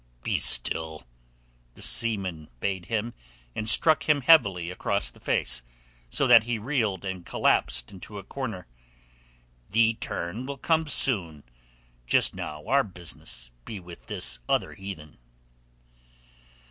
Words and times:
"Be 0.23 0.39
still," 0.39 1.05
the 1.75 1.83
seaman 1.83 2.49
bade 2.59 2.87
him, 2.87 3.13
and 3.55 3.69
struck 3.69 4.09
him 4.09 4.21
heavily 4.21 4.71
across 4.71 5.11
the 5.11 5.19
face, 5.19 5.61
so 6.09 6.25
that 6.25 6.45
he 6.45 6.57
reeled 6.57 7.05
and 7.05 7.23
collapsed 7.23 7.91
into 7.91 8.17
a 8.17 8.23
corner. 8.23 8.65
"Thee 9.69 9.93
turn 9.93 10.47
will 10.47 10.57
come 10.57 10.87
soon. 10.87 11.43
Just 12.07 12.33
now 12.33 12.65
our 12.65 12.83
business 12.83 13.51
be 13.63 13.79
with 13.79 14.07
this 14.07 14.39
other 14.49 14.73
heathen." 14.73 15.19